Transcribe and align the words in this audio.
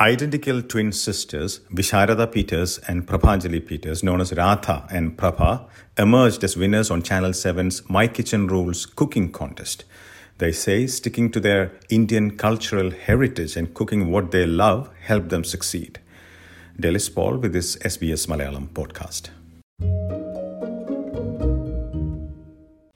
Identical 0.00 0.62
twin 0.62 0.92
sisters, 0.92 1.60
Visharada 1.74 2.26
Peters 2.32 2.78
and 2.88 3.06
Prabhanjali 3.06 3.66
Peters, 3.66 4.02
known 4.02 4.22
as 4.22 4.32
Radha 4.32 4.86
and 4.90 5.14
Prabha, 5.14 5.68
emerged 5.98 6.42
as 6.42 6.56
winners 6.56 6.90
on 6.90 7.02
Channel 7.02 7.32
7's 7.32 7.82
My 7.90 8.08
Kitchen 8.08 8.46
Rules 8.46 8.86
cooking 8.86 9.30
contest. 9.30 9.84
They 10.38 10.52
say 10.52 10.86
sticking 10.86 11.30
to 11.32 11.40
their 11.40 11.72
Indian 11.90 12.38
cultural 12.38 12.92
heritage 12.92 13.58
and 13.58 13.74
cooking 13.74 14.10
what 14.10 14.30
they 14.30 14.46
love 14.46 14.88
helped 15.02 15.28
them 15.28 15.44
succeed. 15.44 16.00
Delys 16.80 17.14
Paul 17.14 17.36
with 17.36 17.52
this 17.52 17.76
SBS 17.76 18.26
Malayalam 18.26 18.68
podcast. 18.68 19.28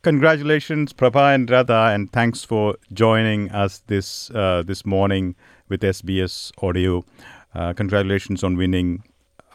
Congratulations, 0.05 0.93
Prabha 0.93 1.35
and 1.35 1.51
Radha, 1.51 1.91
and 1.95 2.13
thanks 2.13 2.45
for 2.45 2.77
joining 2.93 3.51
us 3.53 3.79
this 3.87 4.31
uh, 4.33 4.63
this 4.63 4.85
morning 4.85 5.35
with 5.71 5.81
SBS 5.81 6.53
Audio. 6.63 7.07
Uh, 7.55 7.73
congratulations 7.73 8.45
on 8.45 8.55
winning 8.55 9.03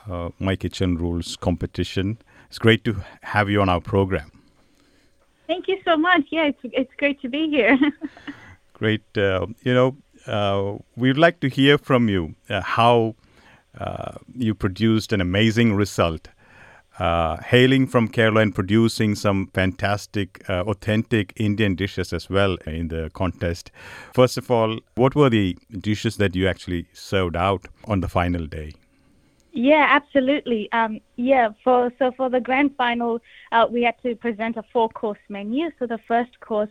uh, 0.09 0.29
My 0.39 0.55
Kitchen 0.55 0.97
Rules 0.97 1.35
competition. 1.35 2.17
It's 2.47 2.57
great 2.57 2.83
to 2.85 2.95
have 3.21 3.47
you 3.47 3.61
on 3.61 3.69
our 3.69 3.79
program. 3.79 4.31
Thank 5.45 5.67
you 5.67 5.77
so 5.85 5.95
much. 5.95 6.23
Yeah, 6.31 6.45
it's 6.45 6.59
it's 6.63 6.95
great 6.97 7.21
to 7.21 7.29
be 7.29 7.47
here. 7.47 7.77
great. 8.73 9.05
Uh, 9.15 9.45
you 9.61 9.75
know, 9.75 9.97
uh, 10.25 10.79
we'd 10.95 11.19
like 11.19 11.41
to 11.41 11.47
hear 11.47 11.77
from 11.77 12.09
you 12.09 12.33
uh, 12.49 12.61
how 12.61 13.13
you 14.35 14.55
produced 14.55 15.13
an 15.13 15.21
amazing 15.21 15.75
result 15.75 16.27
uh, 16.99 17.37
hailing 17.37 17.87
from 17.87 18.09
Kerala 18.09 18.41
and 18.41 18.53
producing 18.53 19.15
some 19.15 19.47
fantastic, 19.53 20.43
uh, 20.49 20.61
authentic 20.61 21.33
Indian 21.37 21.75
dishes 21.75 22.13
as 22.13 22.29
well 22.29 22.57
in 22.67 22.89
the 22.89 23.09
contest. 23.13 23.71
First 24.13 24.37
of 24.37 24.51
all, 24.51 24.79
what 24.95 25.15
were 25.15 25.29
the 25.29 25.57
dishes 25.79 26.17
that 26.17 26.35
you 26.35 26.47
actually 26.47 26.87
served 26.93 27.35
out 27.35 27.65
on 27.85 28.01
the 28.01 28.09
final 28.09 28.45
day? 28.45 28.73
Yeah, 29.51 29.87
absolutely. 29.89 30.71
Um, 30.71 30.99
yeah, 31.15 31.49
for 31.63 31.91
so 31.97 32.11
for 32.11 32.29
the 32.29 32.39
grand 32.39 32.75
final, 32.75 33.19
uh, 33.51 33.65
we 33.69 33.81
had 33.81 33.95
to 34.03 34.15
present 34.15 34.57
a 34.57 34.63
four-course 34.71 35.19
menu. 35.27 35.71
So 35.79 35.87
the 35.87 35.97
first 36.07 36.39
course 36.39 36.69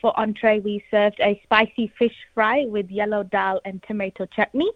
for 0.00 0.18
entree, 0.18 0.60
we 0.60 0.82
served 0.90 1.20
a 1.20 1.40
spicy 1.44 1.92
fish 1.98 2.16
fry 2.34 2.64
with 2.66 2.90
yellow 2.90 3.24
dal 3.24 3.60
and 3.64 3.82
tomato 3.86 4.26
chutney. 4.26 4.70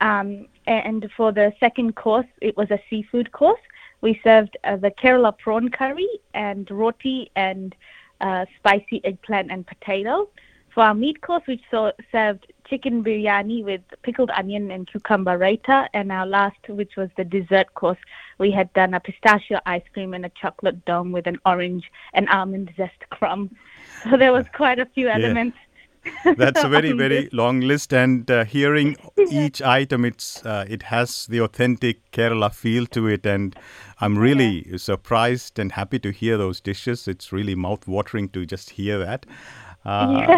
Um, 0.00 0.48
and 0.66 1.10
for 1.16 1.32
the 1.32 1.52
second 1.58 1.96
course, 1.96 2.26
it 2.42 2.56
was 2.56 2.70
a 2.70 2.78
seafood 2.90 3.32
course 3.32 3.60
we 4.06 4.20
served 4.22 4.56
uh, 4.62 4.76
the 4.76 4.92
Kerala 4.92 5.36
prawn 5.36 5.68
curry 5.68 6.08
and 6.32 6.70
roti 6.70 7.28
and 7.34 7.74
uh, 8.20 8.44
spicy 8.56 9.00
eggplant 9.04 9.50
and 9.50 9.66
potato. 9.66 10.28
For 10.72 10.84
our 10.84 10.94
meat 10.94 11.20
course, 11.22 11.42
we 11.48 11.60
saw, 11.72 11.90
served 12.12 12.46
chicken 12.68 13.02
biryani 13.02 13.64
with 13.64 13.80
pickled 14.04 14.30
onion 14.30 14.70
and 14.70 14.86
cucumber 14.86 15.36
raita. 15.36 15.88
And 15.92 16.12
our 16.12 16.24
last, 16.24 16.62
which 16.68 16.94
was 16.96 17.10
the 17.16 17.24
dessert 17.24 17.74
course, 17.74 17.98
we 18.38 18.52
had 18.52 18.72
done 18.74 18.94
a 18.94 19.00
pistachio 19.00 19.58
ice 19.66 19.88
cream 19.92 20.14
and 20.14 20.24
a 20.24 20.30
chocolate 20.40 20.84
dome 20.84 21.10
with 21.10 21.26
an 21.26 21.40
orange 21.44 21.90
and 22.14 22.28
almond 22.28 22.70
zest 22.76 23.00
crumb. 23.10 23.50
So 24.04 24.16
there 24.16 24.32
was 24.32 24.46
quite 24.54 24.78
a 24.78 24.86
few 24.86 25.08
elements 25.08 25.56
That's 26.36 26.62
a 26.62 26.68
very 26.68 26.92
very 26.92 27.28
long 27.32 27.60
list, 27.60 27.92
and 27.92 28.30
uh, 28.30 28.44
hearing 28.44 28.96
each 29.30 29.62
item, 29.62 30.04
it's 30.04 30.44
uh, 30.44 30.64
it 30.68 30.82
has 30.82 31.26
the 31.26 31.40
authentic 31.40 32.10
Kerala 32.12 32.52
feel 32.52 32.86
to 32.86 33.06
it, 33.06 33.26
and 33.26 33.56
I'm 34.00 34.18
really 34.18 34.68
yeah. 34.68 34.76
surprised 34.76 35.58
and 35.58 35.72
happy 35.72 35.98
to 36.00 36.10
hear 36.10 36.36
those 36.36 36.60
dishes. 36.60 37.08
It's 37.08 37.32
really 37.32 37.54
mouth 37.54 37.86
watering 37.86 38.28
to 38.30 38.46
just 38.46 38.70
hear 38.70 38.98
that. 38.98 39.26
Uh, 39.86 40.34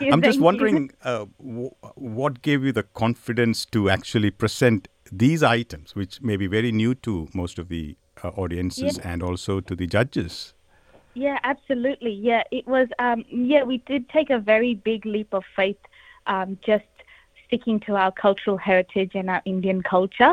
yeah, 0.00 0.12
I'm 0.12 0.20
just 0.20 0.40
wondering 0.40 0.90
uh, 1.04 1.26
w- 1.38 1.70
what 1.94 2.42
gave 2.42 2.64
you 2.64 2.72
the 2.72 2.82
confidence 2.82 3.64
to 3.66 3.88
actually 3.88 4.32
present 4.32 4.88
these 5.12 5.44
items, 5.44 5.94
which 5.94 6.20
may 6.20 6.36
be 6.36 6.48
very 6.48 6.72
new 6.72 6.96
to 6.96 7.28
most 7.32 7.60
of 7.60 7.68
the 7.68 7.96
uh, 8.24 8.30
audiences 8.30 8.98
yeah. 8.98 9.12
and 9.12 9.22
also 9.22 9.60
to 9.60 9.76
the 9.76 9.86
judges. 9.86 10.54
Yeah, 11.20 11.38
absolutely. 11.44 12.12
Yeah, 12.12 12.44
it 12.50 12.66
was. 12.66 12.88
Um, 12.98 13.26
yeah, 13.28 13.62
we 13.62 13.76
did 13.92 14.08
take 14.08 14.30
a 14.30 14.38
very 14.38 14.72
big 14.74 15.04
leap 15.04 15.34
of 15.34 15.44
faith, 15.54 15.76
um, 16.26 16.58
just 16.64 16.86
sticking 17.46 17.78
to 17.80 17.94
our 17.94 18.10
cultural 18.10 18.56
heritage 18.56 19.10
and 19.14 19.28
our 19.28 19.42
Indian 19.44 19.82
culture. 19.82 20.32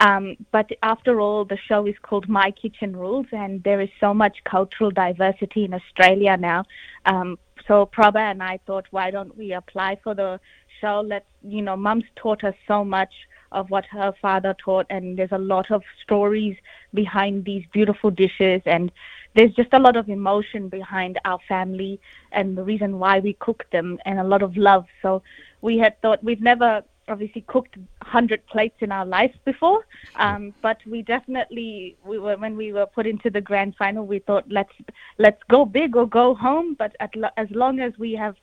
Um, 0.00 0.36
but 0.50 0.68
after 0.82 1.20
all, 1.20 1.44
the 1.44 1.56
show 1.56 1.86
is 1.86 1.94
called 2.02 2.28
My 2.28 2.50
Kitchen 2.50 2.96
Rules, 2.96 3.26
and 3.30 3.62
there 3.62 3.80
is 3.80 3.90
so 4.00 4.12
much 4.12 4.42
cultural 4.42 4.90
diversity 4.90 5.66
in 5.66 5.72
Australia 5.72 6.36
now. 6.36 6.64
Um, 7.06 7.38
so 7.68 7.86
Prabha 7.86 8.32
and 8.32 8.42
I 8.42 8.58
thought, 8.66 8.86
why 8.90 9.12
don't 9.12 9.38
we 9.38 9.52
apply 9.52 10.00
for 10.02 10.16
the 10.16 10.40
show? 10.80 11.00
Let's, 11.06 11.30
you 11.44 11.62
know, 11.62 11.76
Mum's 11.76 12.10
taught 12.16 12.42
us 12.42 12.56
so 12.66 12.84
much 12.84 13.12
of 13.52 13.70
what 13.70 13.84
her 13.86 14.12
father 14.20 14.54
taught, 14.64 14.86
and 14.90 15.18
there's 15.18 15.32
a 15.32 15.38
lot 15.38 15.70
of 15.70 15.82
stories 16.02 16.56
behind 16.92 17.44
these 17.44 17.64
beautiful 17.72 18.10
dishes 18.10 18.62
and 18.66 18.90
there's 19.34 19.52
just 19.54 19.72
a 19.72 19.78
lot 19.78 19.96
of 19.96 20.08
emotion 20.08 20.68
behind 20.68 21.18
our 21.24 21.38
family 21.48 22.00
and 22.32 22.56
the 22.56 22.62
reason 22.62 22.98
why 22.98 23.18
we 23.18 23.32
cook 23.34 23.64
them 23.72 23.98
and 24.04 24.20
a 24.20 24.24
lot 24.24 24.42
of 24.42 24.56
love. 24.56 24.86
So 25.02 25.22
we 25.60 25.76
had 25.78 26.00
thought 26.00 26.22
we've 26.22 26.40
never 26.40 26.82
obviously 27.08 27.42
cooked 27.48 27.76
100 27.76 28.46
plates 28.46 28.76
in 28.80 28.90
our 28.90 29.04
life 29.04 29.34
before 29.44 29.84
um, 30.16 30.54
but 30.62 30.78
we 30.86 31.02
definitely 31.02 31.96
we 32.02 32.18
were 32.18 32.36
when 32.38 32.56
we 32.56 32.72
were 32.72 32.86
put 32.86 33.06
into 33.06 33.28
the 33.28 33.40
grand 33.40 33.74
final 33.76 34.06
we 34.06 34.20
thought 34.20 34.44
let's 34.48 34.72
let's 35.18 35.42
go 35.50 35.66
big 35.66 35.96
or 35.96 36.06
go 36.08 36.34
home 36.34 36.74
but 36.78 36.96
lo- 37.14 37.28
as 37.36 37.46
long 37.50 37.78
as 37.80 37.92
we 37.98 38.12
have 38.14 38.36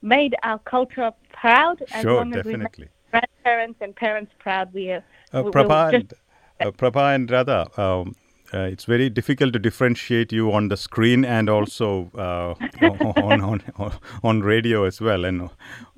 made 0.00 0.34
our 0.42 0.58
culture 0.60 1.10
proud 1.32 1.82
as 1.92 2.02
sure, 2.04 2.16
long 2.16 2.32
definitely. 2.32 2.84
as 2.84 2.88
we 2.88 2.88
grandparents 3.20 3.78
and 3.80 3.94
parents 3.96 4.32
proud 4.38 4.72
we 4.72 4.90
are 4.90 5.04
uh, 5.32 5.42
Prabha, 5.42 5.94
and, 5.94 6.14
uh, 6.60 6.70
Prabha 6.70 7.14
and 7.14 7.30
Radha 7.30 7.68
um, 7.80 8.14
uh, 8.54 8.60
it's 8.60 8.84
very 8.84 9.10
difficult 9.10 9.52
to 9.52 9.58
differentiate 9.58 10.32
you 10.32 10.52
on 10.52 10.68
the 10.68 10.76
screen 10.76 11.24
and 11.24 11.48
also 11.50 12.10
uh, 12.14 12.54
on, 13.22 13.40
on, 13.40 13.92
on, 14.22 14.40
radio 14.40 14.84
as 14.84 15.00
well. 15.00 15.24
And 15.24 15.50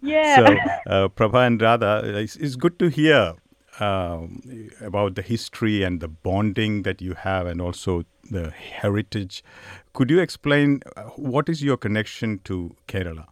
yeah. 0.02 0.36
So, 0.36 0.44
uh, 0.90 1.08
Prabha 1.08 1.46
and 1.46 1.60
Radha, 1.60 2.02
it's, 2.04 2.36
it's 2.36 2.56
good 2.56 2.78
to 2.78 2.88
hear 2.88 3.34
um, 3.80 4.70
about 4.80 5.14
the 5.14 5.22
history 5.22 5.82
and 5.82 6.00
the 6.00 6.08
bonding 6.08 6.82
that 6.82 7.00
you 7.02 7.14
have, 7.14 7.46
and 7.46 7.60
also 7.60 8.04
the 8.30 8.50
heritage. 8.50 9.44
Could 9.92 10.10
you 10.10 10.20
explain 10.20 10.80
uh, 10.96 11.02
what 11.16 11.48
is 11.48 11.62
your 11.62 11.76
connection 11.76 12.40
to 12.44 12.74
Kerala? 12.86 13.26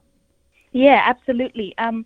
Yeah, 0.73 1.03
absolutely. 1.05 1.75
Um, 1.79 2.05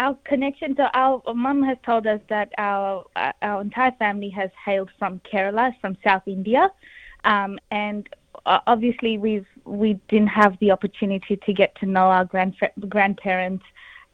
our 0.00 0.16
connection 0.24 0.74
to 0.74 0.90
our 0.94 1.22
mum 1.34 1.62
has 1.62 1.76
told 1.84 2.06
us 2.06 2.20
that 2.30 2.48
our 2.56 3.04
our 3.42 3.60
entire 3.60 3.92
family 3.98 4.30
has 4.30 4.50
hailed 4.64 4.90
from 4.98 5.20
Kerala, 5.30 5.78
from 5.80 5.96
South 6.02 6.22
India, 6.26 6.70
um, 7.24 7.58
and 7.70 8.08
obviously 8.46 9.18
we've 9.18 9.46
we 9.66 10.00
didn't 10.08 10.34
have 10.42 10.58
the 10.60 10.70
opportunity 10.70 11.36
to 11.36 11.52
get 11.52 11.74
to 11.80 11.86
know 11.86 12.06
our 12.06 12.24
grand 12.24 12.56
grandparents 12.88 13.64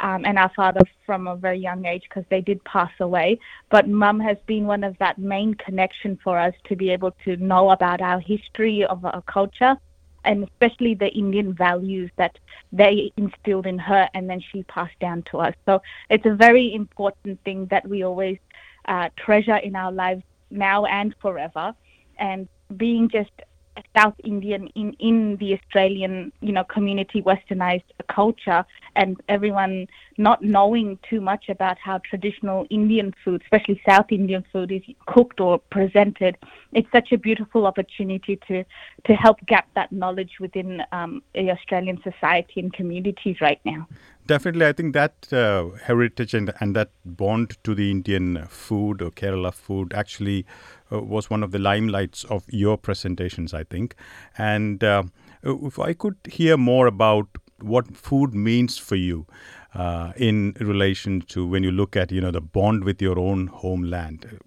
um, 0.01 0.25
and 0.25 0.37
our 0.39 0.51
father 0.57 0.81
from 1.07 1.29
a 1.29 1.37
very 1.37 1.59
young 1.59 1.87
age 1.87 2.03
because 2.09 2.25
they 2.31 2.41
did 2.41 2.63
pass 2.65 2.91
away. 2.99 3.39
But 3.71 3.89
mum 3.89 4.19
has 4.19 4.39
been 4.47 4.67
one 4.67 4.83
of 4.83 4.99
that 4.99 5.19
main 5.19 5.55
connection 5.55 6.19
for 6.25 6.37
us 6.37 6.55
to 6.69 6.75
be 6.75 6.91
able 6.91 7.13
to 7.25 7.37
know 7.37 7.71
about 7.71 8.01
our 8.01 8.19
history 8.19 8.85
of 8.85 9.05
our 9.05 9.23
culture 9.23 9.77
and 10.26 10.44
especially 10.44 10.94
the 10.94 11.09
Indian 11.09 11.54
values 11.54 12.10
that 12.16 12.38
they 12.72 13.12
instilled 13.16 13.66
in 13.66 13.78
her 13.78 14.09
and 14.14 14.28
then 14.28 14.41
she 14.53 14.62
passed 14.64 14.98
down 15.00 15.22
to 15.31 15.38
us. 15.38 15.54
So 15.64 15.81
it's 16.10 16.26
a 16.26 16.34
very 16.34 16.75
important 16.75 17.42
thing 17.44 17.66
that 17.66 17.88
we 17.88 18.03
always 18.03 18.38
uh, 18.87 19.09
treasure 19.16 19.56
in 19.56 19.75
our 19.76 19.92
lives 19.92 20.22
now 20.50 20.84
and 20.84 21.14
forever. 21.20 21.75
And 22.19 22.48
being 22.76 23.09
just 23.09 23.31
a 23.76 23.82
South 23.97 24.14
Indian 24.25 24.69
in, 24.75 24.92
in 24.94 25.37
the 25.37 25.54
Australian, 25.54 26.32
you 26.41 26.53
know, 26.53 26.64
community 26.64 27.22
westernized 27.22 27.84
culture 28.08 28.64
and 28.94 29.20
everyone 29.28 29.87
not 30.19 30.43
knowing 30.43 30.99
too 31.09 31.21
much 31.21 31.49
about 31.49 31.79
how 31.79 31.99
traditional 31.99 32.67
Indian 32.71 33.15
food, 33.25 33.43
especially 33.43 33.81
South 33.89 34.07
Indian 34.11 34.45
food, 34.53 34.73
is 34.73 34.83
cooked 35.07 35.41
or 35.41 35.59
presented. 35.59 36.37
It's 36.73 36.91
such 36.91 37.13
a 37.13 37.19
beautiful 37.19 37.67
opportunity 37.67 38.39
to, 38.49 38.65
to 39.07 39.15
help 39.15 39.45
gap 39.47 39.69
that 39.75 39.93
knowledge 39.93 40.33
within 40.41 40.83
um, 40.93 41.23
Australian 41.37 42.01
society 42.03 42.61
and 42.61 42.73
communities 42.73 43.37
right 43.41 43.61
now. 43.65 43.87
Definitely, 44.27 44.67
I 44.67 44.73
think 44.73 44.93
that 44.95 45.33
uh, 45.33 45.69
heritage 45.85 46.35
and, 46.35 46.53
and 46.59 46.75
that 46.75 46.91
bond 47.05 47.59
to 47.63 47.75
the 47.77 47.93
Indian 47.93 48.47
food 48.49 49.01
or 49.01 49.11
Kerala 49.13 49.55
food 49.55 49.93
actually 49.95 50.45
uh, 50.91 51.01
was 51.01 51.31
one 51.31 51.45
of 51.45 51.53
the 51.53 51.59
limelights 51.59 52.25
of 52.25 52.45
your 52.49 52.77
presentations, 52.77 53.55
I 53.55 53.63
think. 53.63 53.95
And 54.37 54.83
uh, 54.83 55.05
if 55.45 55.79
I 55.79 55.93
could 55.93 56.17
hear 56.29 56.57
more 56.57 56.89
about 56.89 57.29
what 57.61 57.97
food 57.97 58.35
means 58.35 58.77
for 58.77 58.97
you 58.97 59.27
uh, 59.76 60.12
in 60.17 60.55
relation 60.61 61.20
to 61.23 61.46
when 61.46 61.62
you 61.62 61.70
look 61.70 61.96
at, 61.96 62.11
you 62.11 62.20
know, 62.20 62.31
the 62.31 62.40
bond 62.40 62.84
with 62.84 63.02
your 63.02 63.19
own 63.19 63.49
homeland. 63.49 64.38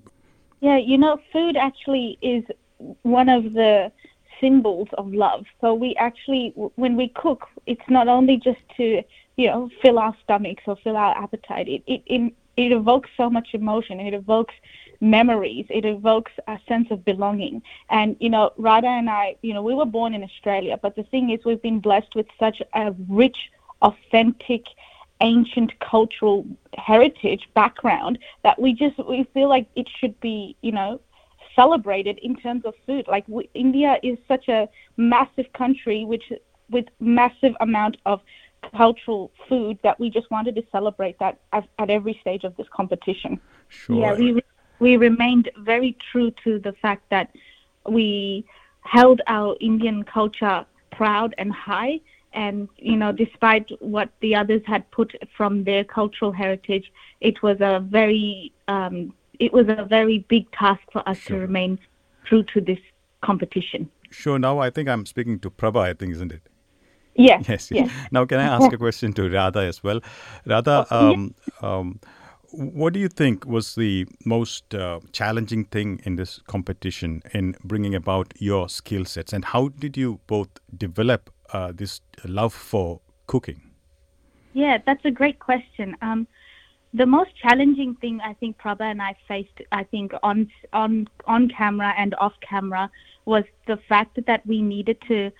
Yeah, 0.61 0.77
you 0.77 0.97
know, 0.97 1.19
food 1.31 1.55
actually 1.55 2.17
is 2.21 2.43
one 3.03 3.29
of 3.29 3.53
the 3.53 3.91
symbols 4.41 4.87
of 4.97 5.13
love. 5.13 5.45
So 5.61 5.73
we 5.73 5.95
actually, 5.95 6.53
when 6.75 6.95
we 6.95 7.09
cook, 7.09 7.47
it's 7.65 7.87
not 7.89 8.07
only 8.07 8.37
just 8.37 8.59
to, 8.77 9.01
you 9.37 9.47
know, 9.47 9.69
fill 9.81 9.99
our 9.99 10.15
stomachs 10.23 10.63
or 10.65 10.77
fill 10.83 10.97
our 10.97 11.15
appetite. 11.17 11.67
It, 11.67 11.83
it, 11.87 12.03
it 12.05 12.33
it 12.57 12.73
evokes 12.73 13.09
so 13.15 13.29
much 13.29 13.49
emotion. 13.53 14.01
It 14.01 14.13
evokes 14.13 14.53
memories. 14.99 15.65
It 15.69 15.85
evokes 15.85 16.33
a 16.47 16.59
sense 16.67 16.87
of 16.91 17.05
belonging. 17.05 17.61
And 17.89 18.17
you 18.19 18.29
know, 18.29 18.51
Radha 18.57 18.87
and 18.87 19.09
I, 19.09 19.35
you 19.41 19.53
know, 19.53 19.63
we 19.63 19.73
were 19.73 19.85
born 19.85 20.13
in 20.13 20.23
Australia, 20.23 20.77
but 20.81 20.97
the 20.97 21.03
thing 21.03 21.29
is, 21.29 21.39
we've 21.45 21.61
been 21.61 21.79
blessed 21.79 22.15
with 22.15 22.27
such 22.37 22.61
a 22.73 22.93
rich, 23.07 23.37
authentic 23.81 24.63
ancient 25.21 25.77
cultural 25.79 26.45
heritage 26.77 27.47
background 27.53 28.17
that 28.43 28.59
we 28.59 28.73
just 28.73 28.97
we 29.07 29.27
feel 29.33 29.49
like 29.49 29.67
it 29.75 29.87
should 29.99 30.17
be 30.21 30.55
you 30.61 30.71
know 30.71 30.99
celebrated 31.55 32.17
in 32.21 32.35
terms 32.35 32.63
of 32.63 32.73
food 32.85 33.05
like 33.07 33.25
we, 33.27 33.49
india 33.53 33.97
is 34.01 34.17
such 34.27 34.47
a 34.47 34.67
massive 34.97 35.51
country 35.53 36.05
which 36.05 36.31
with 36.69 36.85
massive 36.99 37.53
amount 37.59 37.97
of 38.05 38.21
cultural 38.75 39.31
food 39.47 39.77
that 39.83 39.99
we 39.99 40.09
just 40.09 40.29
wanted 40.31 40.55
to 40.55 40.63
celebrate 40.71 41.17
that 41.19 41.39
at, 41.53 41.67
at 41.79 41.89
every 41.89 42.17
stage 42.21 42.43
of 42.43 42.55
this 42.57 42.67
competition 42.73 43.39
Sure. 43.69 43.97
yeah 43.99 44.13
we 44.13 44.41
we 44.79 44.95
remained 44.95 45.49
very 45.59 45.97
true 46.11 46.31
to 46.43 46.59
the 46.59 46.73
fact 46.81 47.03
that 47.09 47.29
we 47.89 48.45
held 48.81 49.21
our 49.27 49.55
indian 49.59 50.03
culture 50.03 50.65
proud 50.91 51.35
and 51.37 51.51
high 51.51 51.99
and 52.33 52.67
you 52.77 52.95
know 52.95 53.11
despite 53.11 53.67
what 53.79 54.09
the 54.21 54.35
others 54.35 54.61
had 54.65 54.89
put 54.91 55.13
from 55.35 55.63
their 55.63 55.83
cultural 55.83 56.31
heritage 56.31 56.91
it 57.21 57.41
was 57.41 57.57
a 57.59 57.79
very 57.79 58.51
um, 58.67 59.13
it 59.39 59.51
was 59.53 59.67
a 59.69 59.85
very 59.85 60.19
big 60.29 60.49
task 60.51 60.81
for 60.91 61.07
us 61.09 61.17
Sure. 61.17 61.37
to 61.37 61.41
remain 61.41 61.79
true 62.25 62.43
to 62.43 62.61
this 62.61 62.79
competition 63.21 63.89
Sure. 64.11 64.39
Now 64.39 64.59
I 64.59 64.69
think 64.71 64.89
I'm 64.89 65.05
speaking 65.05 65.39
to 65.41 65.51
Prabha, 65.51 65.81
I 65.81 65.93
think, 65.93 66.13
isn't 66.13 66.31
it? 66.31 66.41
yes 67.15 67.45
Yes, 67.47 67.69
yes. 67.71 67.91
Now, 68.11 68.25
can 68.25 68.39
I 68.39 68.43
ask 68.55 68.71
a 68.73 68.77
question 68.77 69.13
to 69.13 69.29
Radha 69.29 69.59
as 69.59 69.83
well? 69.83 69.99
Radha, 70.45 70.87
um, 70.89 71.35
um, 71.61 71.99
what 72.51 72.93
do 72.93 72.99
you 72.99 73.07
think 73.07 73.45
was 73.45 73.75
the 73.75 74.07
most 74.25 74.73
uh, 74.73 74.99
challenging 75.11 75.65
thing 75.65 76.01
in 76.05 76.15
this 76.15 76.39
competition 76.47 77.21
in 77.33 77.55
bringing 77.63 77.93
about 77.93 78.33
your 78.39 78.67
skill 78.69 79.05
sets, 79.05 79.31
and 79.33 79.45
how 79.45 79.67
did 79.67 79.95
you 79.97 80.19
both 80.25 80.49
develop 80.75 81.29
uh, 81.53 81.71
this 81.73 82.01
love 82.25 82.53
for 82.53 83.01
cooking? 83.27 83.61
Yeah, 84.53 84.79
that's 84.85 85.05
a 85.05 85.11
great 85.11 85.39
question. 85.39 85.95
Um, 86.01 86.27
the 86.93 87.05
most 87.05 87.31
challenging 87.35 87.95
thing 87.95 88.19
I 88.21 88.33
think 88.33 88.57
Prabha 88.57 88.81
and 88.81 89.01
I 89.01 89.15
faced, 89.27 89.61
I 89.71 89.83
think 89.83 90.11
on 90.23 90.49
on 90.73 91.07
on 91.25 91.49
camera 91.49 91.93
and 91.97 92.15
off 92.15 92.33
camera, 92.41 92.89
was 93.25 93.43
the 93.67 93.77
fact 93.87 94.19
that 94.25 94.45
we 94.45 94.61
needed 94.61 94.97
to, 95.07 95.31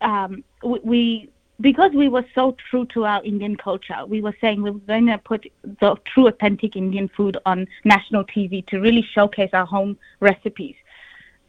um, 0.00 0.42
we, 0.64 0.80
we 0.82 1.30
because 1.60 1.92
we 1.94 2.08
were 2.08 2.24
so 2.34 2.56
true 2.68 2.84
to 2.86 3.04
our 3.04 3.22
Indian 3.22 3.56
culture. 3.56 4.04
We 4.06 4.20
were 4.20 4.34
saying 4.40 4.62
we 4.62 4.72
were 4.72 4.80
going 4.80 5.06
to 5.06 5.18
put 5.18 5.46
the 5.62 5.94
true 6.12 6.26
authentic 6.26 6.74
Indian 6.74 7.08
food 7.16 7.36
on 7.46 7.68
national 7.84 8.24
TV 8.24 8.66
to 8.66 8.80
really 8.80 9.06
showcase 9.14 9.50
our 9.52 9.66
home 9.66 9.96
recipes. 10.18 10.74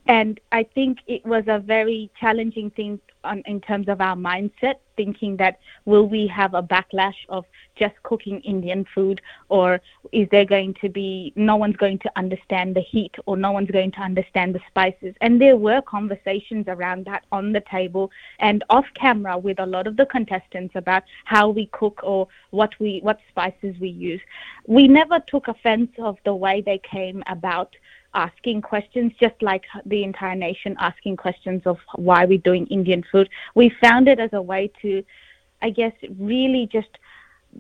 And 0.06 0.40
I 0.52 0.64
think 0.64 1.00
it 1.08 1.26
was 1.26 1.46
a 1.48 1.58
very 1.58 2.12
challenging 2.20 2.70
thing 2.70 3.00
in 3.46 3.62
terms 3.62 3.88
of 3.88 4.02
our 4.02 4.16
mindset, 4.16 4.76
thinking 4.96 5.38
that 5.38 5.60
will 5.86 6.08
we 6.08 6.28
have 6.28 6.54
a 6.54 6.62
backlash 6.62 7.16
of 7.30 7.46
just 7.76 7.96
cooking 8.04 8.40
Indian 8.42 8.86
food, 8.94 9.22
or 9.50 9.82
is 10.12 10.28
there 10.30 10.46
going 10.46 10.74
to 10.82 10.90
be 10.90 11.34
no 11.36 11.56
one's 11.56 11.76
going 11.78 12.00
to 12.00 12.12
understand 12.16 12.76
the 12.76 12.82
heat, 12.82 13.16
or 13.26 13.36
no 13.36 13.52
one's 13.52 13.72
going 13.72 13.92
to 13.92 14.00
understand 14.02 14.54
the 14.54 14.62
spices? 14.68 15.16
And 15.22 15.42
there 15.42 15.58
were 15.58 15.82
conversations 15.82 16.66
around 16.68 17.06
that 17.06 17.24
on 17.32 17.52
the 17.52 17.64
table 17.72 18.12
and 18.40 18.64
off 18.70 18.86
camera 18.96 19.38
with 19.38 19.60
a 19.60 19.66
lot 19.66 19.88
of 19.88 19.98
the 19.98 20.06
contestants 20.06 20.76
about 20.76 21.04
how 21.26 21.50
we 21.50 21.68
cook 21.68 22.00
or 22.04 22.28
what 22.52 22.72
we 22.80 23.00
what 23.02 23.20
spices 23.30 23.76
we 23.80 23.90
use. 23.90 24.22
We 24.68 24.88
never 24.88 25.20
took 25.28 25.48
offense 25.48 25.92
of 25.98 26.18
the 26.26 26.36
way 26.36 26.62
they 26.62 26.80
came 26.80 27.24
about 27.28 27.76
asking 28.14 28.62
questions, 28.62 29.12
just 29.20 29.36
like 29.42 29.64
the 29.86 30.04
entire 30.04 30.36
nation 30.36 30.76
asking 30.80 31.18
questions 31.18 31.62
of 31.66 31.78
why 31.96 32.26
we're 32.26 32.38
doing 32.38 32.68
Indian 32.68 33.04
food. 33.12 33.30
We 33.56 33.70
found 33.82 34.08
it 34.08 34.20
as 34.20 34.32
a 34.34 34.42
way 34.42 34.72
to, 34.82 35.04
I 35.62 35.70
guess, 35.70 35.94
really 36.18 36.70
just 36.72 36.90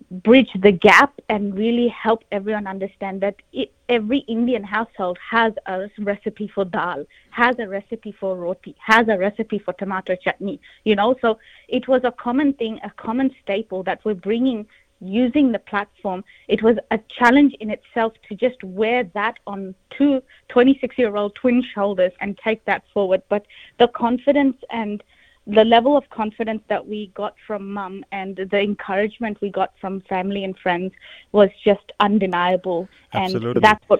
bridge 0.09 0.49
the 0.59 0.71
gap 0.71 1.13
and 1.29 1.55
really 1.55 1.87
help 1.87 2.23
everyone 2.31 2.67
understand 2.67 3.21
that 3.21 3.35
it, 3.51 3.71
every 3.89 4.19
Indian 4.19 4.63
household 4.63 5.17
has 5.29 5.53
a 5.65 5.87
recipe 5.99 6.47
for 6.53 6.65
dal, 6.65 7.05
has 7.29 7.55
a 7.59 7.67
recipe 7.67 8.11
for 8.11 8.35
roti, 8.35 8.75
has 8.79 9.07
a 9.07 9.17
recipe 9.17 9.59
for 9.59 9.73
tomato 9.73 10.15
chutney, 10.15 10.59
you 10.83 10.95
know. 10.95 11.15
So 11.21 11.39
it 11.67 11.87
was 11.87 12.01
a 12.03 12.11
common 12.11 12.53
thing, 12.53 12.79
a 12.83 12.89
common 12.91 13.35
staple 13.43 13.83
that 13.83 14.03
we're 14.03 14.15
bringing 14.15 14.65
using 15.03 15.51
the 15.51 15.59
platform, 15.59 16.23
it 16.47 16.63
was 16.63 16.77
a 16.91 16.99
challenge 17.19 17.53
in 17.59 17.69
itself 17.69 18.13
to 18.29 18.35
just 18.35 18.63
wear 18.63 19.03
that 19.13 19.37
on 19.45 19.75
two 19.97 20.21
26 20.49 20.97
year 20.97 21.15
old 21.15 21.35
twin 21.35 21.63
shoulders 21.73 22.11
and 22.21 22.37
take 22.37 22.63
that 22.65 22.83
forward. 22.93 23.21
But 23.29 23.45
the 23.79 23.87
confidence 23.89 24.57
and 24.69 25.03
the 25.45 25.65
level 25.65 25.97
of 25.97 26.09
confidence 26.09 26.61
that 26.69 26.87
we 26.87 27.07
got 27.15 27.35
from 27.45 27.73
mum 27.73 28.05
and 28.11 28.37
the 28.37 28.59
encouragement 28.59 29.41
we 29.41 29.49
got 29.49 29.73
from 29.81 30.01
family 30.01 30.43
and 30.43 30.57
friends 30.57 30.93
was 31.33 31.49
just 31.63 31.91
undeniable. 31.99 32.87
Absolutely. 33.13 33.51
And 33.55 33.63
that's 33.63 33.83
what 33.89 33.99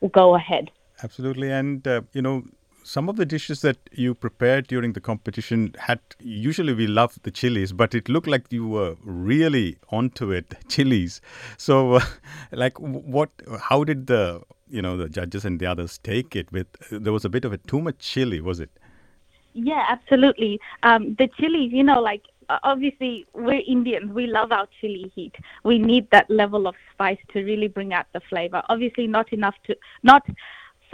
will 0.00 0.08
go 0.08 0.34
ahead. 0.34 0.70
Absolutely, 1.02 1.50
and 1.50 1.86
uh, 1.86 2.02
you 2.12 2.22
know. 2.22 2.44
Some 2.86 3.08
of 3.08 3.16
the 3.16 3.24
dishes 3.24 3.62
that 3.62 3.78
you 3.92 4.14
prepared 4.14 4.66
during 4.66 4.92
the 4.92 5.00
competition 5.00 5.74
had 5.78 6.00
usually 6.20 6.74
we 6.74 6.86
love 6.86 7.18
the 7.22 7.30
chilies, 7.30 7.72
but 7.72 7.94
it 7.94 8.10
looked 8.10 8.26
like 8.26 8.52
you 8.52 8.68
were 8.68 8.96
really 9.02 9.78
onto 9.88 10.30
it, 10.30 10.54
chilies. 10.68 11.22
So, 11.56 11.94
uh, 11.94 12.04
like, 12.52 12.78
what? 12.78 13.30
How 13.58 13.84
did 13.84 14.06
the 14.06 14.42
you 14.68 14.82
know 14.82 14.98
the 14.98 15.08
judges 15.08 15.46
and 15.46 15.58
the 15.58 15.64
others 15.64 15.96
take 15.96 16.36
it? 16.36 16.52
With 16.52 16.66
there 16.90 17.12
was 17.12 17.24
a 17.24 17.30
bit 17.30 17.46
of 17.46 17.54
a 17.54 17.56
too 17.56 17.80
much 17.80 18.00
chili, 18.00 18.42
was 18.42 18.60
it? 18.60 18.70
Yeah, 19.54 19.86
absolutely. 19.88 20.60
Um, 20.82 21.14
the 21.14 21.28
chilies, 21.40 21.72
you 21.72 21.84
know, 21.84 22.02
like 22.02 22.24
uh, 22.50 22.58
obviously 22.64 23.24
we're 23.32 23.62
Indians. 23.66 24.12
We 24.12 24.26
love 24.26 24.52
our 24.52 24.68
chili 24.78 25.10
heat. 25.14 25.34
We 25.62 25.78
need 25.78 26.10
that 26.10 26.28
level 26.28 26.66
of 26.66 26.74
spice 26.92 27.18
to 27.32 27.42
really 27.44 27.68
bring 27.68 27.94
out 27.94 28.06
the 28.12 28.20
flavor. 28.28 28.62
Obviously, 28.68 29.06
not 29.06 29.32
enough 29.32 29.54
to 29.68 29.76
not 30.02 30.26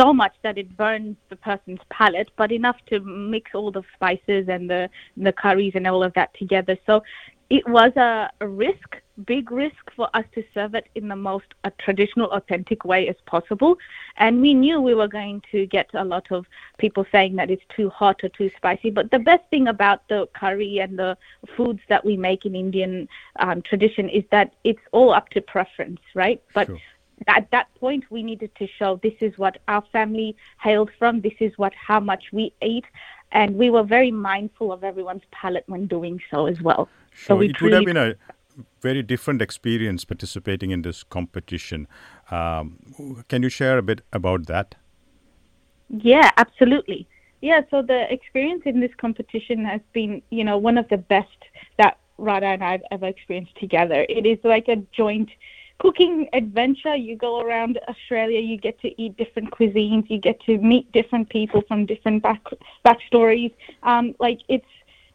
so 0.01 0.13
much 0.13 0.35
that 0.43 0.57
it 0.59 0.77
burns 0.77 1.17
the 1.29 1.37
person's 1.37 1.81
palate, 1.91 2.31
but 2.37 2.51
enough 2.53 2.77
to 2.87 3.01
mix 3.01 3.51
all 3.55 3.71
the 3.71 3.83
spices 3.95 4.49
and 4.49 4.69
the 4.69 4.89
the 5.17 5.33
curries 5.33 5.73
and 5.75 5.87
all 5.87 6.03
of 6.03 6.13
that 6.15 6.33
together. 6.35 6.77
So 6.87 7.03
it 7.51 7.69
was 7.69 7.93
a, 7.97 8.31
a 8.41 8.47
risk, 8.47 8.97
big 9.27 9.51
risk 9.51 9.91
for 9.97 10.09
us 10.15 10.25
to 10.37 10.45
serve 10.55 10.77
it 10.77 10.89
in 10.95 11.09
the 11.09 11.17
most 11.17 11.47
uh, 11.65 11.71
traditional, 11.79 12.31
authentic 12.31 12.85
way 12.85 13.09
as 13.09 13.17
possible. 13.27 13.77
And 14.19 14.41
we 14.41 14.55
knew 14.55 14.81
we 14.81 14.95
were 14.95 15.09
going 15.09 15.43
to 15.51 15.67
get 15.67 15.89
a 15.95 16.05
lot 16.05 16.31
of 16.31 16.47
people 16.79 17.05
saying 17.11 17.35
that 17.37 17.51
it's 17.51 17.63
too 17.77 17.91
hot 17.91 18.23
or 18.23 18.29
too 18.29 18.51
spicy. 18.57 18.91
But 18.91 19.11
the 19.11 19.19
best 19.19 19.43
thing 19.51 19.67
about 19.67 20.07
the 20.09 20.29
curry 20.33 20.79
and 20.79 20.97
the 20.97 21.19
foods 21.57 21.81
that 21.89 22.05
we 22.05 22.17
make 22.17 22.47
in 22.47 22.55
Indian 22.55 23.09
um, 23.41 23.63
tradition 23.63 24.09
is 24.09 24.23
that 24.31 24.55
it's 24.63 24.81
all 24.93 25.13
up 25.13 25.29
to 25.31 25.41
preference, 25.41 26.01
right? 26.15 26.41
But 26.55 26.69
Sure. 26.69 26.79
At 27.27 27.51
that 27.51 27.73
point 27.75 28.05
we 28.11 28.23
needed 28.23 28.51
to 28.57 28.67
show 28.79 28.99
this 29.03 29.15
is 29.21 29.37
what 29.37 29.59
our 29.69 29.83
family 29.93 30.37
hailed 30.63 30.91
from 30.99 31.21
this 31.21 31.35
is 31.41 31.53
what 31.57 31.73
how 31.75 32.01
much 32.01 32.25
we 32.33 32.53
ate 32.63 32.87
and 33.33 33.55
we 33.57 33.71
were 33.71 33.83
very 33.83 34.11
mindful 34.11 34.73
of 34.73 34.83
everyone's 34.83 35.23
palate 35.31 35.65
when 35.67 35.87
doing 35.87 36.21
so 36.31 36.47
as 36.47 36.61
well 36.61 36.89
Sure. 37.13 37.37
we 37.37 37.51
it 37.51 37.61
would 37.61 37.73
have 37.73 37.85
been 37.85 37.97
a 37.97 38.15
very 38.81 39.03
different 39.03 39.43
experience 39.43 40.05
participating 40.05 40.71
in 40.71 40.83
this 40.83 41.03
competition. 41.03 41.87
Um, 42.31 43.25
can 43.29 43.43
you 43.43 43.49
share 43.49 43.79
a 43.79 43.83
bit 43.83 44.03
about 44.13 44.47
that? 44.47 44.75
Yeah, 45.89 46.31
absolutely. 46.37 47.09
Yeah, 47.41 47.63
so 47.71 47.83
the 47.83 48.13
experience 48.13 48.63
in 48.67 48.81
this 48.81 48.95
competition 48.99 49.65
has 49.65 49.81
been, 49.93 50.23
you 50.31 50.45
know, 50.45 50.59
one 50.59 50.79
of 50.79 50.89
the 50.89 50.99
best 50.99 51.29
that 51.79 51.99
Radha 52.19 52.47
and 52.47 52.63
I 52.63 52.73
have 52.73 52.83
ever 52.91 53.07
experienced 53.07 53.57
together. 53.59 54.05
It 54.09 54.27
is 54.27 54.39
like 54.45 54.69
a 54.69 54.77
joint 54.93 55.31
cooking 55.81 56.29
adventure. 56.35 56.95
You 56.95 57.17
go 57.17 57.41
around 57.41 57.81
Australia, 57.89 58.39
you 58.39 58.57
get 58.59 58.81
to 58.83 59.03
eat 59.03 59.17
different 59.17 59.51
cuisines, 59.51 60.09
you 60.09 60.19
get 60.19 60.39
to 60.43 60.59
meet 60.59 60.91
different 60.93 61.29
people 61.31 61.63
from 61.67 61.87
different 61.87 62.23
back 62.23 62.43
backstories. 62.87 63.53
Um, 63.83 64.15
like 64.21 64.41
it's, 64.49 64.73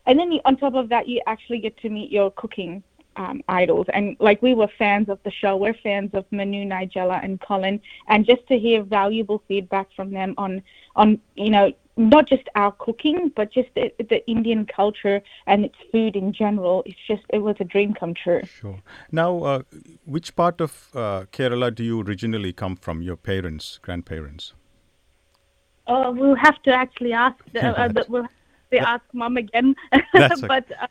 and 0.07 0.19
then 0.19 0.31
you, 0.31 0.41
on 0.43 0.57
top 0.57 0.74
of 0.74 0.89
that, 0.89 1.07
you 1.07 1.22
actually 1.27 1.60
get 1.60 1.77
to 1.81 1.89
meet 1.89 2.12
your 2.12 2.31
cooking 2.31 2.84
um, 3.15 3.41
idols. 3.48 3.88
And 3.93 4.15
like 4.19 4.41
we 4.41 4.53
were 4.53 4.69
fans 4.77 5.10
of 5.10 5.19
the 5.24 5.31
show, 5.31 5.55
we're 5.57 5.74
fans 5.74 6.12
of 6.13 6.25
Manu, 6.31 6.65
Nigella, 6.65 7.24
and 7.24 7.39
Colin, 7.41 7.81
and 8.07 8.25
just 8.25 8.48
to 8.48 8.57
hear 8.57 8.84
valuable 8.84 9.41
feedback 9.48 9.88
from 9.95 10.12
them 10.12 10.34
on 10.38 10.62
on 10.95 11.19
you 11.36 11.50
know 11.50 11.72
not 11.98 12.27
just 12.27 12.43
our 12.55 12.72
cooking, 12.74 13.31
but 13.36 13.53
just 13.53 13.69
the, 13.75 13.91
the 14.10 14.25
Indian 14.27 14.65
culture 14.65 15.22
and 15.48 15.63
its 15.65 15.75
food 15.91 16.15
in 16.15 16.34
general. 16.34 16.84
It's 16.86 17.00
just 17.07 17.24
it 17.29 17.39
was 17.39 17.55
a 17.60 17.63
dream 17.63 17.93
come 17.93 18.13
true. 18.13 18.41
Sure. 18.43 18.81
Now, 19.12 19.43
uh, 19.43 19.62
which 20.05 20.36
part 20.36 20.60
of 20.60 20.89
uh, 20.93 21.25
Kerala 21.31 21.74
do 21.74 21.84
you 21.84 22.01
originally 22.01 22.53
come 22.53 22.75
from? 22.75 23.01
Your 23.01 23.15
parents, 23.15 23.79
grandparents? 23.81 24.53
Uh, 25.88 26.12
we'll 26.15 26.36
have 26.36 26.62
to 26.63 26.72
actually 26.72 27.13
ask 27.13 27.38
the, 27.53 27.65
uh, 27.79 27.88
the 27.88 28.05
we'll 28.10 28.24
have 28.24 28.31
to 28.74 28.89
ask 28.89 29.03
mom 29.13 29.38
again. 29.38 29.75
That's 30.13 30.43
okay. 30.43 30.48
but 30.48 30.65
uh, 30.81 30.88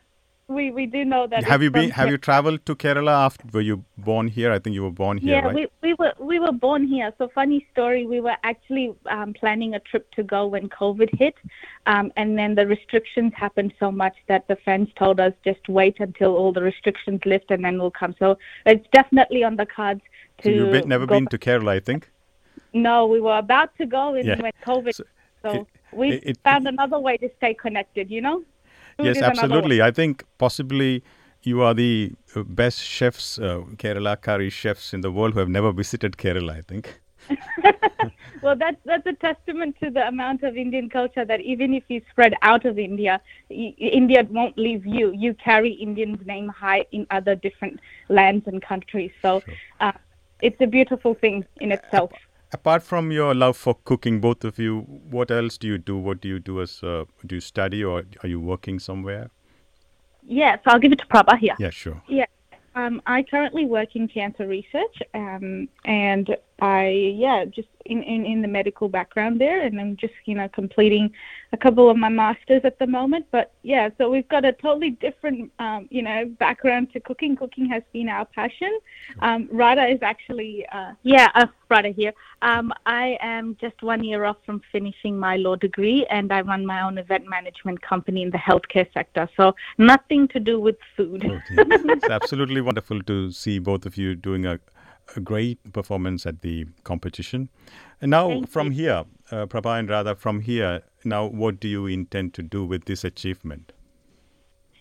we, 0.47 0.69
we 0.71 0.85
do 0.85 1.03
know 1.03 1.25
that. 1.27 1.43
Have 1.43 1.63
you 1.63 1.71
been? 1.71 1.89
Have 1.89 2.09
you 2.09 2.17
traveled 2.17 2.65
to 2.67 2.75
Kerala 2.75 3.11
after? 3.11 3.45
Were 3.51 3.61
you 3.61 3.83
born 3.97 4.27
here? 4.27 4.51
I 4.51 4.59
think 4.59 4.75
you 4.75 4.83
were 4.83 4.91
born 4.91 5.17
here, 5.17 5.35
Yeah, 5.35 5.45
right? 5.45 5.55
we, 5.55 5.67
we 5.81 5.93
were 5.95 6.13
we 6.19 6.39
were 6.39 6.51
born 6.51 6.87
here. 6.87 7.11
So 7.17 7.29
funny 7.33 7.65
story. 7.71 8.05
We 8.05 8.19
were 8.21 8.35
actually 8.43 8.93
um, 9.09 9.33
planning 9.33 9.73
a 9.73 9.79
trip 9.79 10.09
to 10.11 10.23
go 10.23 10.45
when 10.45 10.69
COVID 10.69 11.09
hit, 11.17 11.33
um, 11.87 12.11
and 12.15 12.37
then 12.37 12.53
the 12.53 12.67
restrictions 12.67 13.33
happened 13.35 13.73
so 13.79 13.91
much 13.91 14.15
that 14.27 14.47
the 14.47 14.55
friends 14.57 14.91
told 14.97 15.19
us 15.19 15.33
just 15.43 15.67
wait 15.67 15.99
until 15.99 16.35
all 16.35 16.53
the 16.53 16.61
restrictions 16.61 17.21
lift 17.25 17.49
and 17.49 17.65
then 17.65 17.79
we'll 17.79 17.91
come. 17.91 18.13
So 18.19 18.37
it's 18.67 18.87
definitely 18.93 19.43
on 19.43 19.55
the 19.55 19.65
cards 19.65 20.01
so 20.43 20.49
to. 20.49 20.55
you've 20.55 20.71
been, 20.71 20.87
never 20.89 21.07
been 21.07 21.25
to 21.27 21.37
Kerala, 21.39 21.69
I 21.71 21.79
think. 21.79 22.11
No, 22.73 23.07
we 23.07 23.19
were 23.19 23.37
about 23.37 23.75
to 23.77 23.85
go 23.87 24.13
and 24.13 24.25
Yeah. 24.27 24.41
when 24.41 24.51
COVID. 24.63 24.93
So 24.95 25.03
So, 25.41 25.51
it- 25.61 25.67
we 25.91 26.11
it- 26.11 26.23
it- 26.25 26.37
found 26.43 26.67
another 26.67 26.99
way 26.99 27.17
to 27.17 27.29
stay 27.37 27.53
connected. 27.55 28.11
You 28.11 28.21
know. 28.21 28.43
Yes, 28.99 29.17
is 29.17 29.21
another 29.21 29.31
way. 29.31 29.37
absolutely. 29.43 29.81
I 29.81 29.91
think 29.91 30.23
possibly 30.37 31.03
you 31.43 31.61
are 31.61 31.73
the 31.73 32.13
uh, 32.35 32.43
best 32.43 32.81
chefs, 32.81 33.37
uh, 33.39 33.61
Kerala 33.77 34.19
curry 34.19 34.49
chefs 34.49 34.93
in 34.93 35.01
the 35.01 35.11
world 35.11 35.33
who 35.33 35.39
have 35.39 35.49
never 35.49 35.71
visited 35.71 36.17
Kerala. 36.17 36.57
I 36.57 36.61
think. 36.61 37.01
Well, 38.41 38.55
that's 38.55 38.77
that's 38.85 39.05
a 39.07 39.13
testament 39.13 39.75
to 39.81 39.89
the 39.89 40.07
amount 40.07 40.43
of 40.43 40.55
Indian 40.55 40.87
culture 40.87 41.25
that 41.25 41.41
even 41.41 41.73
if 41.73 41.83
you 41.87 42.01
spread 42.11 42.35
out 42.43 42.65
of 42.65 42.77
India, 42.77 43.19
y- 43.49 43.73
India 43.77 44.23
won't 44.29 44.55
leave 44.57 44.85
you. 44.85 45.11
You 45.13 45.33
carry 45.33 45.71
Indian's 45.71 46.23
name 46.27 46.49
high 46.49 46.85
in 46.91 47.07
other 47.09 47.33
different 47.35 47.79
lands 48.09 48.45
and 48.45 48.61
countries. 48.61 49.11
So 49.23 49.41
uh, 49.79 49.93
it's 50.41 50.61
a 50.61 50.67
beautiful 50.67 51.15
thing 51.15 51.43
in 51.59 51.71
itself. 51.71 52.11
Apart 52.51 52.83
from 52.83 53.11
your 53.11 53.33
love 53.33 53.57
for 53.57 53.75
cooking, 53.83 54.21
both 54.21 54.43
of 54.43 54.59
you, 54.59 54.81
what 55.09 55.31
else 55.31 55.57
do 55.57 55.67
you 55.67 55.77
do? 55.77 55.97
What 55.97 56.21
do 56.21 56.27
you 56.27 56.39
do 56.39 56.61
as 56.61 56.81
uh, 56.83 57.05
do 57.25 57.35
you 57.35 57.41
study 57.41 57.83
or 57.83 58.03
are 58.23 58.29
you 58.29 58.39
working 58.39 58.79
somewhere? 58.79 59.29
Yeah, 60.23 60.55
so 60.57 60.61
I'll 60.67 60.79
give 60.79 60.91
it 60.91 60.99
to 60.99 61.05
Prabha 61.07 61.37
here. 61.37 61.55
Yeah, 61.59 61.69
sure. 61.69 62.01
Yeah. 62.07 62.25
Um, 62.75 63.01
I 63.05 63.23
currently 63.23 63.65
work 63.65 63.95
in 63.95 64.07
cancer 64.07 64.47
research, 64.47 64.97
um, 65.13 65.69
and 65.85 66.35
I 66.61 67.13
yeah 67.15 67.45
just 67.45 67.67
in, 67.85 68.01
in, 68.01 68.25
in 68.25 68.41
the 68.41 68.47
medical 68.47 68.89
background 68.89 69.39
there, 69.39 69.61
and 69.61 69.79
I'm 69.79 69.97
just 69.97 70.13
you 70.25 70.35
know 70.35 70.47
completing 70.49 71.11
a 71.51 71.57
couple 71.57 71.89
of 71.89 71.97
my 71.97 72.09
masters 72.09 72.61
at 72.63 72.79
the 72.79 72.87
moment. 72.87 73.25
But 73.31 73.51
yeah, 73.61 73.89
so 73.97 74.09
we've 74.09 74.27
got 74.27 74.45
a 74.45 74.53
totally 74.53 74.91
different 74.91 75.51
um, 75.59 75.87
you 75.91 76.01
know 76.01 76.25
background 76.39 76.93
to 76.93 76.99
cooking. 76.99 77.35
Cooking 77.35 77.67
has 77.67 77.83
been 77.91 78.07
our 78.07 78.25
passion. 78.25 78.79
Um, 79.19 79.49
Radha 79.51 79.85
is 79.85 79.99
actually 80.01 80.65
uh, 80.71 80.93
yeah 81.03 81.29
uh, 81.35 81.47
Radha 81.69 81.89
here. 81.89 82.13
Um, 82.41 82.71
I 82.85 83.17
am 83.21 83.57
just 83.59 83.81
one 83.83 84.03
year 84.03 84.23
off 84.23 84.37
from 84.45 84.61
finishing 84.71 85.19
my 85.19 85.35
law 85.35 85.55
degree, 85.55 86.05
and 86.09 86.31
I 86.31 86.41
run 86.41 86.65
my 86.65 86.81
own 86.81 86.97
event 86.97 87.27
management 87.27 87.81
company 87.81 88.21
in 88.23 88.29
the 88.29 88.37
healthcare 88.37 88.91
sector. 88.93 89.29
So 89.35 89.55
nothing 89.77 90.27
to 90.29 90.39
do 90.39 90.59
with 90.59 90.77
food. 90.95 91.23
it's 91.49 92.09
absolutely 92.09 92.61
wonderful 92.61 93.01
to 93.03 93.31
see 93.31 93.59
both 93.59 93.85
of 93.85 93.97
you 93.97 94.15
doing 94.15 94.45
a, 94.45 94.59
a 95.15 95.19
great 95.19 95.73
performance 95.73 96.25
at 96.25 96.41
the 96.41 96.65
competition. 96.83 97.49
And 98.01 98.11
now, 98.11 98.29
Thank 98.29 98.49
from 98.49 98.67
you. 98.67 98.73
here, 98.73 99.03
uh, 99.31 99.45
Prabha 99.45 99.79
and 99.79 99.89
Radha, 99.89 100.15
from 100.15 100.41
here, 100.41 100.81
now 101.03 101.25
what 101.25 101.59
do 101.59 101.67
you 101.67 101.85
intend 101.85 102.33
to 102.35 102.43
do 102.43 102.65
with 102.65 102.85
this 102.85 103.03
achievement? 103.03 103.71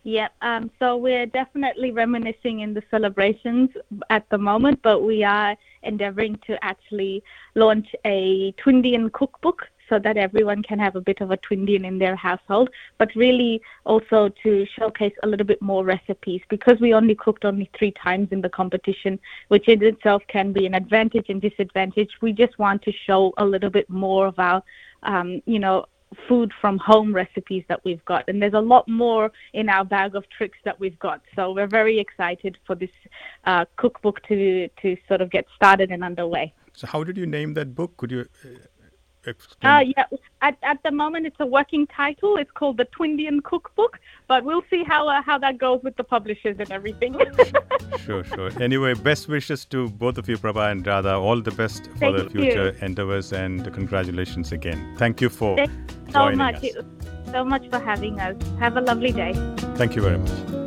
Yeah, 0.07 0.29
um, 0.43 0.71
so 0.79 0.99
we're 0.99 1.25
definitely 1.25 1.91
reminiscing 1.91 2.61
in 2.61 2.75
the 2.75 2.83
celebrations 2.91 3.71
at 4.11 4.29
the 4.29 4.37
moment, 4.37 4.81
but 4.83 5.03
we 5.03 5.25
are 5.25 5.57
endeavoring 5.83 6.39
to 6.47 6.63
actually 6.63 7.23
launch 7.55 7.89
a 8.05 8.53
Twindian 8.63 9.11
cookbook 9.13 9.67
so 9.95 10.01
that 10.01 10.17
everyone 10.17 10.61
can 10.63 10.79
have 10.81 10.97
a 10.97 11.01
bit 11.01 11.21
of 11.21 11.31
a 11.31 11.37
Twindian 11.37 11.87
in 11.87 11.99
their 11.99 12.17
household, 12.17 12.69
but 12.99 13.15
really 13.15 13.63
also 13.85 14.29
to 14.43 14.67
showcase 14.77 15.15
a 15.23 15.27
little 15.27 15.47
bit 15.47 15.63
more 15.63 15.85
recipes 15.85 16.41
because 16.49 16.81
we 16.81 16.93
only 16.93 17.15
cooked 17.15 17.45
only 17.45 17.71
three 17.79 17.93
times 17.93 18.29
in 18.33 18.41
the 18.41 18.49
competition, 18.49 19.21
which 19.49 19.69
in 19.69 19.85
itself 19.85 20.23
can 20.27 20.53
be 20.53 20.67
an 20.67 20.75
advantage 20.75 21.27
and 21.29 21.41
disadvantage. 21.41 22.11
We 22.21 22.33
just 22.33 22.59
want 22.59 22.83
to 22.83 22.93
show 23.07 23.33
a 23.37 23.45
little 23.45 23.71
bit 23.71 23.89
more 23.89 24.27
of 24.27 24.37
our, 24.41 24.65
um, 25.05 25.41
you 25.47 25.61
know, 25.61 25.87
food 26.29 26.53
from 26.61 26.79
home 26.79 27.13
recipes 27.13 27.65
that 27.69 27.81
we've 27.85 28.05
got 28.05 28.23
and 28.29 28.41
there's 28.41 28.55
a 28.55 28.61
lot 28.61 28.87
more 28.87 29.33
in 29.53 29.69
our 29.69 29.85
bag 29.85 30.15
of 30.15 30.23
tricks 30.31 30.59
that 30.65 30.79
we've 30.79 30.99
got 31.01 31.21
so 31.35 31.53
we're 31.53 31.67
very 31.67 31.99
excited 31.99 32.57
for 32.65 32.77
this 32.77 32.95
uh, 33.47 33.65
cookbook 33.75 34.23
to 34.23 34.69
to 34.81 34.97
sort 35.09 35.21
of 35.21 35.29
get 35.29 35.45
started 35.57 35.91
and 35.91 36.05
underway 36.05 36.55
So, 36.75 36.87
how 36.89 37.05
did 37.05 37.17
you 37.17 37.27
name 37.27 37.55
that 37.55 37.75
book? 37.75 37.97
Could 37.97 38.11
you 38.11 38.27
uh, 39.27 39.81
yeah 39.85 40.05
at, 40.43 40.57
at 40.63 40.83
the 40.83 40.91
moment 40.91 41.27
it's 41.27 41.41
a 41.41 41.47
working 41.47 41.87
title 41.87 42.37
it's 42.37 42.51
called 42.51 42.77
the 42.77 42.85
twindian 42.87 43.43
cookbook 43.43 43.99
but 44.29 44.45
we'll 44.45 44.65
see 44.71 44.85
how 44.85 45.09
uh, 45.09 45.23
how 45.23 45.39
that 45.39 45.59
goes 45.59 45.83
with 45.83 45.97
the 45.97 46.05
publishers 46.05 46.57
and 46.59 46.71
everything 46.71 47.15
Sure, 48.05 48.25
sure. 48.25 48.51
Anyway, 48.61 48.93
best 48.93 49.29
wishes 49.29 49.65
to 49.67 49.89
both 49.89 50.19
of 50.19 50.29
you, 50.29 50.37
Prabha 50.37 50.71
and 50.71 50.87
Radha. 50.87 51.15
All 51.15 51.41
the 51.41 51.51
best 51.53 51.87
for 51.93 51.99
Thank 51.99 52.17
the 52.17 52.25
you. 52.25 52.29
future 52.29 52.69
endeavors 52.83 53.33
and 53.33 53.73
congratulations 53.73 54.53
again. 54.53 54.95
Thank 54.99 55.21
you 55.21 55.31
for 55.31 55.57
Thank 55.57 55.71
you 55.71 56.13
so 56.13 56.31
much 56.33 56.57
us. 56.57 56.85
so 57.31 57.45
much 57.45 57.69
for 57.71 57.79
having 57.79 58.21
us 58.21 58.37
have 58.59 58.77
a 58.77 58.81
lovely 58.81 59.13
day 59.13 59.33
Thank 59.77 59.97
you 59.97 60.03
very 60.03 60.19
much. 60.19 60.64